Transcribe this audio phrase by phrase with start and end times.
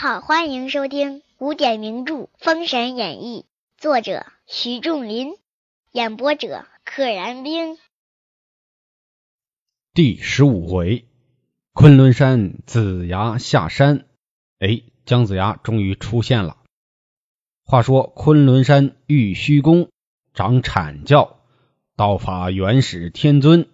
[0.00, 3.46] 好，欢迎收听古典名著《封神演义》，
[3.82, 5.34] 作者徐仲林，
[5.90, 7.76] 演播者可燃冰。
[9.92, 11.04] 第十五回，
[11.72, 14.06] 昆仑山子牙下山。
[14.60, 16.58] 哎，姜子牙终于出现了。
[17.64, 19.88] 话说昆仑山玉虚宫
[20.32, 21.40] 掌阐教，
[21.96, 23.66] 道法元始天尊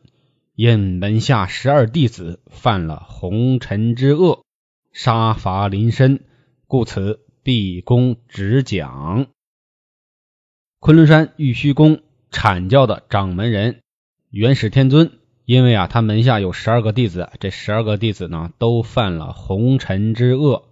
[0.55, 4.43] 因门下十二弟子犯了红尘之恶。
[4.95, 6.21] 杀伐临身，
[6.69, 9.27] 故此毕恭执讲。
[10.79, 13.81] 昆仑山玉虚宫阐教的掌门人
[14.31, 15.11] 元始天尊，
[15.45, 20.69] 因为啊，他门下有十二个弟子，这十二个弟子呢，都犯了红尘之恶，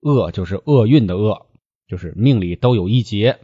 [0.00, 1.46] 恶就是厄运的恶，
[1.86, 3.38] 就是命里都有一劫，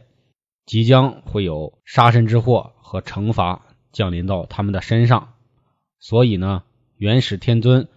[0.65, 5.35] 即将会有杀身之祸和惩罚降临到他们的身上，
[5.99, 6.63] 所以呢，
[6.97, 7.87] 元始天尊。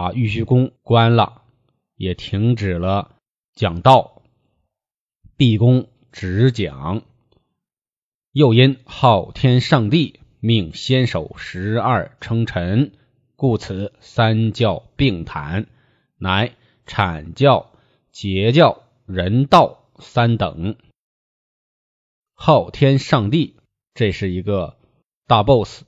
[0.00, 1.42] 把玉虚宫关了，
[1.96, 3.16] 也停止了
[3.56, 4.22] 讲道，
[5.36, 7.02] 闭宫只讲。
[8.30, 12.92] 又因昊天上帝命先手十二称臣，
[13.34, 15.66] 故此三教并谈，
[16.16, 16.54] 乃
[16.86, 17.72] 阐教、
[18.12, 20.76] 截教、人道三等。
[22.34, 23.56] 昊天上帝
[23.94, 24.78] 这是一个
[25.26, 25.82] 大 boss，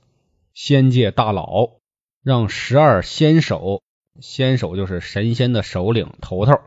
[0.53, 1.77] 仙界大佬，
[2.21, 3.81] 让十二仙手。
[4.19, 6.59] 先手就是神仙的首领头头，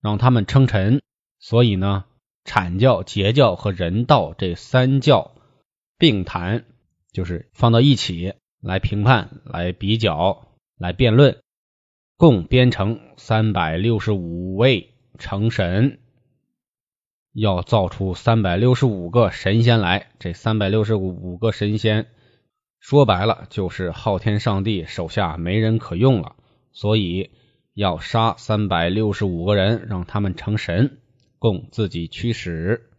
[0.00, 1.02] 让他们称臣。
[1.38, 2.04] 所以呢，
[2.44, 5.32] 阐教、截教和人道这三教
[5.98, 6.64] 并谈，
[7.12, 11.42] 就是放到一起来评判、来比较、来辩论，
[12.16, 15.98] 共编成三百六十五位成神，
[17.32, 20.10] 要造出三百六十五个神仙来。
[20.18, 22.06] 这三百六十五个神仙。
[22.82, 26.34] 说白了，就是昊天上帝手下没人可用了，
[26.72, 27.30] 所以
[27.74, 30.98] 要杀三百六十五个人，让他们成神，
[31.38, 32.90] 供自己驱使。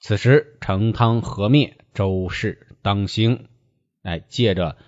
[0.00, 3.48] 此时成汤和灭，周氏当兴，
[4.02, 4.78] 哎，借着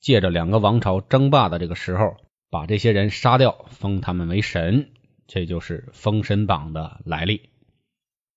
[0.00, 2.16] 借着两个王朝争霸的这个时候，
[2.48, 4.88] 把这些人杀掉，封他们为神，
[5.26, 7.50] 这就是《封神榜》的来历。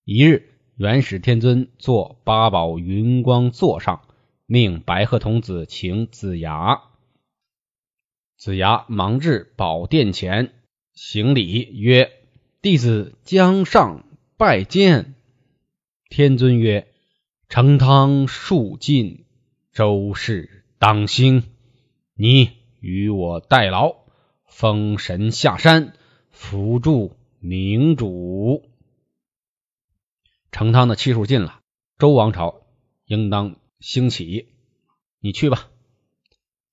[0.04, 4.02] 一日，元始天尊坐八宝云光座上。
[4.54, 6.80] 命白鹤童子请子牙，
[8.36, 10.52] 子牙忙至宝殿前
[10.92, 12.12] 行礼曰
[12.62, 14.04] ：“弟子江上
[14.36, 15.16] 拜见。”
[16.08, 16.86] 天尊曰
[17.50, 19.24] ：“成汤数尽，
[19.72, 21.42] 周氏当兴，
[22.14, 24.04] 你与我代劳，
[24.46, 25.94] 封神下山，
[26.30, 28.70] 辅助明主。”
[30.52, 31.58] 成汤的气数尽了，
[31.98, 32.62] 周王朝
[33.06, 33.56] 应当。
[33.86, 34.48] 兴起，
[35.20, 35.68] 你去吧。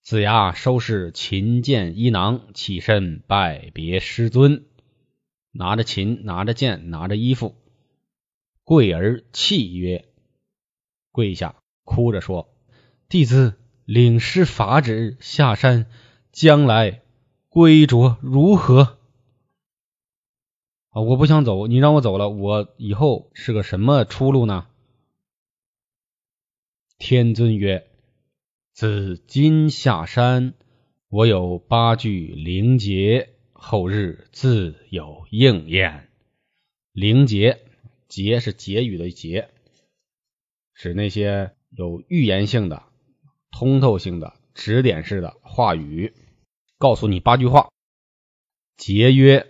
[0.01, 4.63] 子牙收拾琴剑衣囊，起身拜别师尊，
[5.51, 7.53] 拿着琴，拿着剑，拿着衣服，
[8.63, 10.07] 跪而泣曰
[11.11, 12.55] ：“跪下，哭着说，
[13.09, 15.87] 弟子领师法旨下山，
[16.31, 17.01] 将来
[17.49, 18.99] 归着如何？
[20.91, 24.67] 啊，我不想走，你让我走了，我以后是个什么出路呢？”
[27.01, 27.87] 天尊曰
[28.75, 30.53] ：“自今下山，
[31.09, 36.09] 我有八句灵节，后日自有应验。
[36.93, 37.57] 灵节，
[38.07, 39.49] 节是结语的结，
[40.75, 42.83] 指那些有预言性的、
[43.49, 46.13] 通透性的、指点式的话语。
[46.77, 47.69] 告诉你八句话。
[48.77, 49.47] 节曰：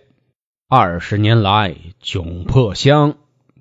[0.68, 3.18] 二十年来窘迫乡，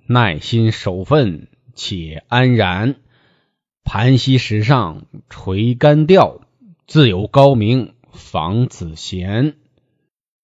[0.07, 2.95] 耐心守分，且安然。”
[3.83, 6.41] 盘膝石上垂竿钓，
[6.87, 9.55] 自有高明防子贤。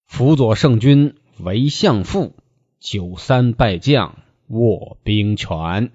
[0.06, 2.36] 辅佐圣君为相父，
[2.80, 4.18] 九三拜将
[4.48, 5.92] 握兵权。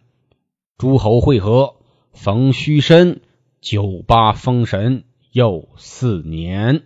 [0.79, 1.77] 诸侯会合
[2.12, 3.21] 逢虚身，
[3.61, 6.85] 九八封神又四年。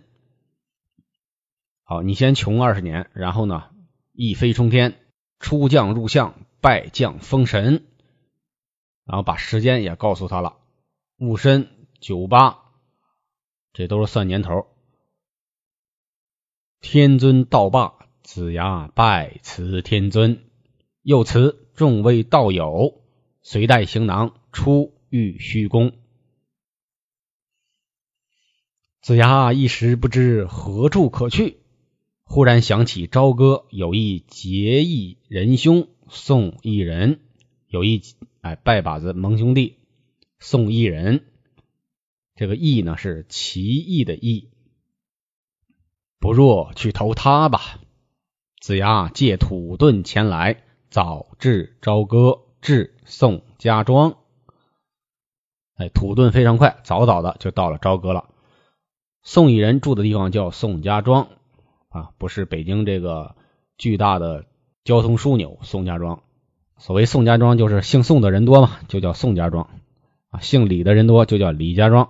[1.83, 3.65] 好，你先穷二十年，然后呢
[4.11, 4.95] 一飞冲天，
[5.39, 7.85] 出将入相，拜将封神。
[9.07, 10.57] 然后把时间也告诉他了，
[11.17, 11.69] 戊申
[11.99, 12.59] 九八，
[13.71, 14.67] 这都是算年头。
[16.81, 20.43] 天尊道罢，子牙拜辞天尊，
[21.01, 23.01] 又辞众位道友，
[23.41, 25.93] 随带行囊出玉虚宫。
[29.01, 31.61] 子牙一时不知何处可去，
[32.23, 37.21] 忽然想起朝歌有一结义仁兄宋一人，
[37.67, 38.01] 有一。
[38.41, 39.77] 哎，拜把子盟兄弟
[40.39, 41.25] 宋义人，
[42.35, 44.49] 这个义呢是奇异的义。
[46.19, 47.79] 不若去投他吧。
[48.59, 54.17] 子牙借土遁前来，早至朝歌，至宋家庄。
[55.75, 58.29] 哎，土遁非常快，早早的就到了朝歌了。
[59.23, 61.27] 宋义人住的地方叫宋家庄
[61.89, 63.35] 啊，不是北京这个
[63.77, 64.45] 巨大的
[64.83, 66.23] 交通枢纽宋家庄。
[66.79, 69.69] 所谓宋家庄，就是姓宋的人多嘛，就叫宋家庄
[70.29, 72.09] 啊；姓李的人多，就叫李家庄。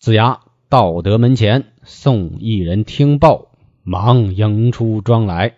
[0.00, 3.52] 子牙到得门前，宋一人听报，
[3.82, 5.54] 忙迎出庄来，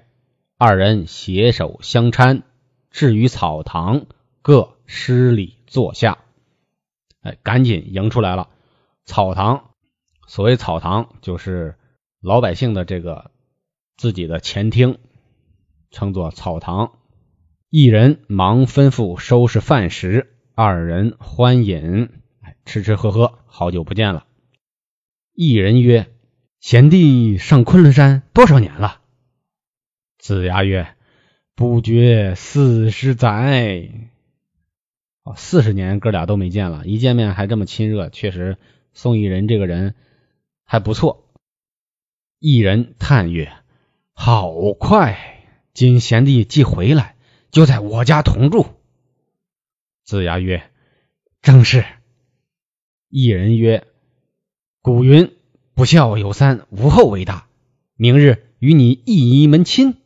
[0.59, 2.43] 二人携手相搀，
[2.91, 4.07] 至于草堂，
[4.43, 6.19] 各施礼坐下。
[7.23, 8.49] 哎，赶紧迎出来了。
[9.05, 9.71] 草堂，
[10.27, 11.77] 所谓草堂，就是
[12.21, 13.31] 老百姓的这个
[13.97, 14.99] 自己的前厅，
[15.91, 16.93] 称作草堂。
[17.73, 22.09] 一人忙吩咐收拾饭食，二人欢饮，
[22.65, 24.27] 吃吃喝喝，好久不见了。
[25.35, 26.11] 一人曰
[26.59, 29.01] ：“贤弟上昆仑山多少年了？”
[30.19, 30.97] 子牙曰
[31.55, 33.89] ：“不觉四十载。”
[35.23, 38.59] 哦，四十年哥俩都没见了，一见面还这么亲热，确实
[38.95, 39.95] 宋义人这个人
[40.65, 41.33] 还不错。
[42.41, 43.53] 一人叹曰
[44.13, 47.15] ：“好快，今贤弟既回来。”
[47.51, 48.67] 就在我家同住。
[50.05, 50.71] 子牙曰
[51.43, 51.85] ：“正是。”
[53.09, 53.87] 一人曰
[54.83, 55.37] ：“古云
[55.75, 57.47] 不孝有三，无后为大。
[57.97, 59.97] 明日与你一门亲，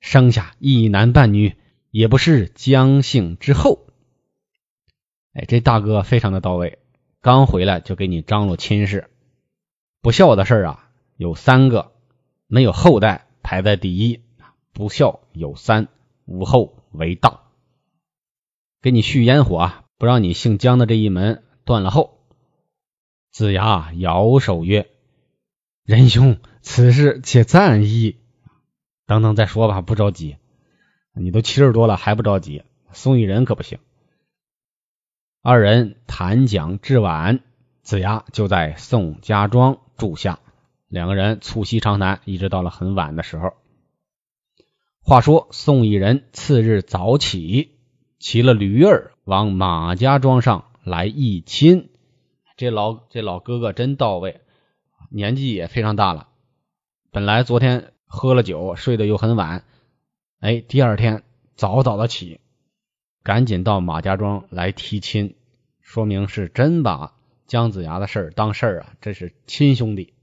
[0.00, 1.56] 生下一男半女，
[1.90, 3.86] 也不是姜姓之后。”
[5.34, 6.78] 哎，这大哥非常的到位，
[7.20, 9.10] 刚回来就给你张罗亲事。
[10.00, 11.92] 不孝的事啊，有三个，
[12.46, 14.20] 没有后代排在第一。
[14.72, 15.88] 不孝有三。
[16.24, 17.40] 无后为大，
[18.80, 22.20] 给你续烟火，不让你姓姜的这一门断了后。
[23.30, 24.88] 子牙摇手曰
[25.84, 28.16] ：“仁兄，此事且暂议，
[29.06, 30.36] 等等再说吧，不着急。
[31.14, 33.78] 你都七十多了还不着急，送一人可不行。”
[35.42, 37.40] 二人谈讲至晚，
[37.82, 40.38] 子牙就在宋家庄住下，
[40.88, 43.52] 两个人促膝长谈，一直到了很晚的时候。
[45.06, 47.72] 话说宋义人次日早起，
[48.18, 51.90] 骑了驴儿往马家庄上来议亲。
[52.56, 54.40] 这老这老哥哥真到位，
[55.10, 56.28] 年纪也非常大了。
[57.10, 59.66] 本来昨天喝了酒，睡得又很晚，
[60.40, 61.22] 哎，第二天
[61.54, 62.40] 早早的起，
[63.22, 65.34] 赶紧到马家庄来提亲，
[65.82, 67.12] 说明是真把
[67.46, 68.94] 姜子牙的事儿当事儿啊！
[69.02, 70.14] 这是亲兄弟。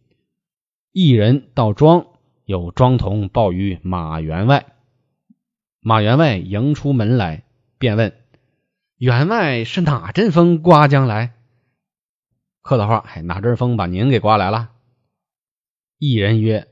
[0.91, 2.07] 一人到庄。
[2.43, 4.70] 有庄童报于马员外，
[5.81, 7.43] 马员外迎出门来，
[7.79, 8.15] 便问
[8.97, 11.33] ：“员外是哪阵风刮将来？”
[12.61, 14.71] 客套话：“哎，哪阵风把您给刮来了？”
[15.97, 16.67] 一人曰：“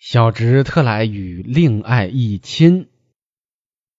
[0.00, 2.88] 小侄特来与令爱议亲。”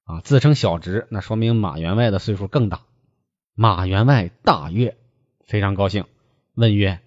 [0.05, 2.81] 啊，自称小侄，那说明马员外的岁数更大。
[3.53, 4.97] 马员外大悦，
[5.45, 6.05] 非常高兴，
[6.55, 7.01] 问曰：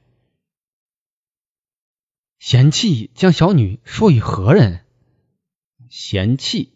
[2.39, 4.85] 贤妻将小女说与何人？
[5.91, 6.76] 贤妻，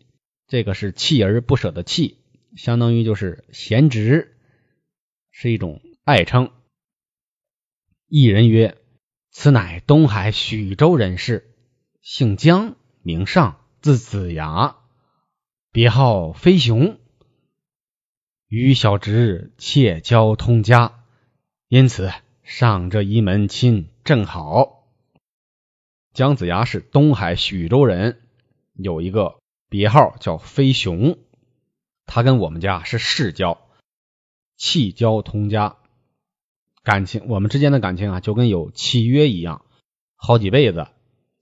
[0.50, 2.16] 这个是锲而不舍的锲，
[2.56, 4.36] 相当于就是贤侄，
[5.30, 6.50] 是一种爱称。
[8.08, 8.76] 一人曰
[9.30, 11.54] ：“此乃东海许州人士，
[12.02, 14.74] 姓姜，名尚，字子牙，
[15.70, 16.98] 别号飞熊，
[18.48, 21.04] 与小侄妾交通家，
[21.68, 22.10] 因此
[22.42, 24.90] 上这一门亲正好。”
[26.12, 28.20] 姜子牙是东海许州人，
[28.74, 29.39] 有一个
[29.70, 31.16] 别号叫飞熊，
[32.04, 33.58] 他跟我们家是世交，
[34.56, 35.76] 契交通家，
[36.82, 39.64] 感情我们之间的感情啊，就跟有契约一样，
[40.16, 40.88] 好几辈子，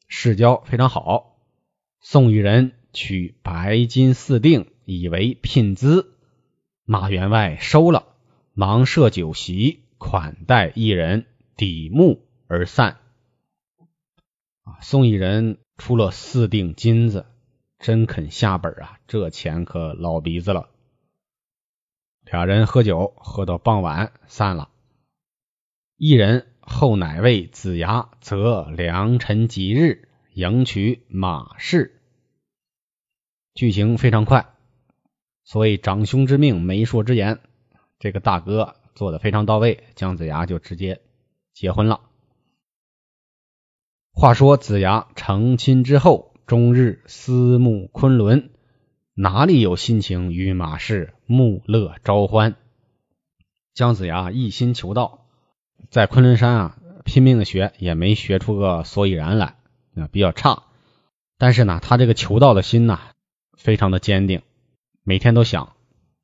[0.09, 1.39] 世交非常好。
[2.01, 6.13] 宋玉人取白金四锭以为聘资，
[6.85, 8.05] 马员外收了，
[8.53, 11.25] 忙设酒席款待一人，
[11.57, 12.99] 抵目而散。
[14.65, 17.25] 啊宋义人出了四锭金子，
[17.79, 18.99] 真肯下本啊！
[19.07, 20.69] 这钱可老鼻子了。
[22.25, 24.71] 俩人喝酒，喝到傍晚散了。
[25.97, 32.01] 一人后乃为子牙择良辰吉日迎娶马氏。
[33.55, 34.55] 剧情非常快，
[35.45, 37.41] 所谓长兄之命，媒妁之言，
[37.99, 41.01] 这个大哥做的非常到位，姜子牙就直接
[41.53, 42.01] 结婚了。
[44.13, 48.49] 话说子牙成亲之后，终日思慕昆仑，
[49.13, 52.57] 哪里有心情与马氏穆乐朝欢？
[53.75, 55.27] 姜子牙一心求道，
[55.91, 59.57] 在昆仑山啊拼命的学，也没学出个所以然来，
[59.95, 60.63] 啊，比较差。
[61.37, 62.99] 但是呢，他这个求道的心呐，
[63.59, 64.41] 非常的坚定，
[65.05, 65.75] 每天都想，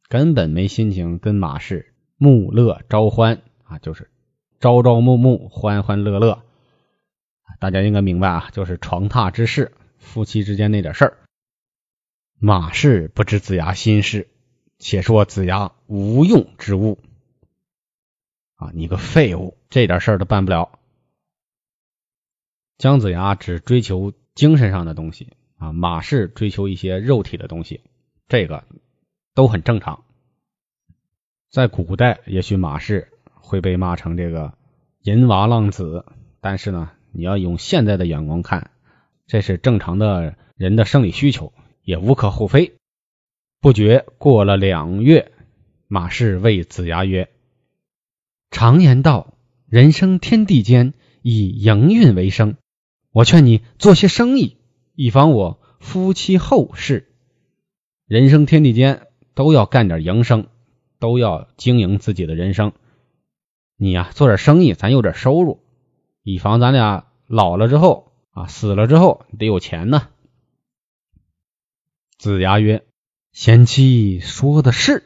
[0.08, 4.10] 根本没心情跟马氏沐乐朝欢啊，就是
[4.58, 6.40] 朝朝暮暮，欢欢乐乐。
[7.60, 9.72] 大家应该明白啊，就是床榻之事，
[10.04, 11.18] 夫妻之间那点事儿。
[12.38, 14.28] 马氏不知子牙心事，
[14.78, 17.00] 且说子牙无用之物
[18.54, 20.78] 啊，你个废物，这点事儿都办不了。
[22.78, 24.12] 姜子牙只追求。
[24.34, 27.82] 精神上的东西啊，马氏追求一些肉体的东西，
[28.26, 28.64] 这个
[29.32, 30.02] 都很正常。
[31.52, 34.58] 在古代，也许马氏会被骂成这个
[35.02, 36.04] 淫娃浪子，
[36.40, 38.72] 但是呢，你要用现在的眼光看，
[39.26, 41.52] 这是正常的人的生理需求，
[41.82, 42.74] 也无可厚非。
[43.60, 45.32] 不觉过了两月，
[45.88, 47.30] 马氏谓子牙曰
[48.50, 49.34] ：“常言道，
[49.66, 52.56] 人生天地间，以营运为生。”
[53.10, 54.58] 我劝你做些生意，
[54.94, 57.14] 以防我夫妻后事。
[58.06, 60.48] 人生天地间都要干点营生，
[60.98, 62.72] 都要经营自己的人生。
[63.76, 65.62] 你呀，做点生意，咱有点收入，
[66.22, 68.03] 以防咱俩老了之后
[68.34, 70.10] 啊，死了之后得有钱呢。
[72.18, 72.84] 子牙曰
[73.32, 75.02] ：“贤妻说的是。”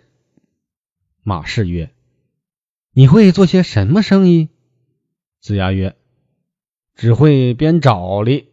[1.22, 1.94] 马氏曰
[2.92, 4.48] ：“你会做些什么生意？”
[5.40, 5.94] 子牙曰。
[6.94, 8.48] 只会编爪哩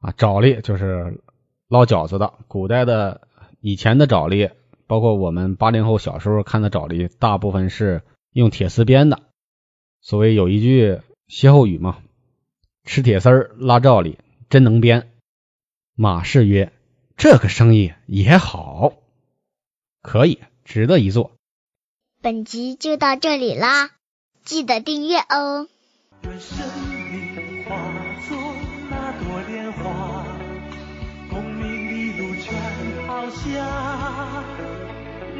[0.00, 1.22] 啊，爪哩就是
[1.68, 2.34] 捞饺子的。
[2.48, 3.28] 古代的
[3.62, 4.50] 以前的爪哩，
[4.86, 9.22] 包括我们八零后小时候看的爪哩，大部分是用铁丝编的。
[10.02, 12.02] 所谓有一句歇后语嘛
[12.86, 15.12] ，“吃铁丝儿拉罩里，真能编。”
[15.94, 16.72] 马氏曰
[17.18, 18.94] ：“这个生意也好，
[20.00, 21.32] 可以值得一做。”
[22.22, 23.90] 本集就到这里啦，
[24.44, 25.68] 记得订阅哦。
[26.22, 26.58] 愿生
[27.10, 27.76] 命化
[28.28, 28.36] 作
[28.90, 30.26] 那朵莲花，
[31.30, 32.54] 功名利禄全
[33.06, 34.44] 抛下，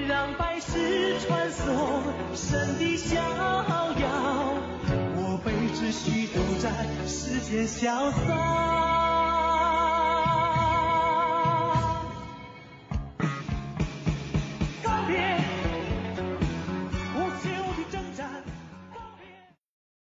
[0.06, 2.02] 让百世传颂
[2.34, 4.35] 神的逍遥，
[5.86, 6.70] 思绪都在
[7.06, 9.05] 世间消散。